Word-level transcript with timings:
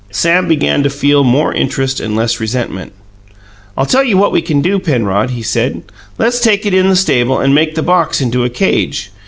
Sam 0.09 0.47
began 0.47 0.81
to 0.81 0.89
feel 0.89 1.23
more 1.23 1.53
interest 1.53 1.99
and 1.99 2.15
less 2.15 2.39
resentment. 2.39 2.91
"I 3.77 3.83
tell 3.85 4.03
you 4.03 4.17
what 4.17 4.31
we 4.31 4.41
can 4.41 4.59
do, 4.63 4.79
Penrod," 4.79 5.29
he 5.29 5.43
said: 5.43 5.83
"Let's 6.17 6.39
take 6.39 6.65
it 6.65 6.73
in 6.73 6.89
the 6.89 6.95
stable 6.95 7.37
and 7.37 7.53
make 7.53 7.75
the 7.75 7.83
box 7.83 8.19
into 8.19 8.43
a 8.43 8.49
cage. 8.49 9.11